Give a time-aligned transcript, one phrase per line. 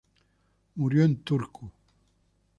[0.73, 1.69] Murió en Turku.